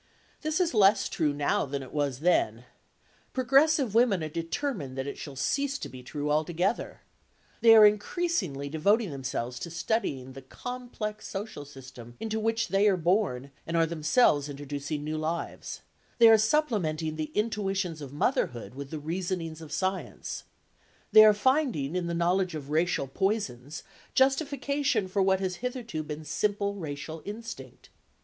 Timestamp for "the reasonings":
18.89-19.61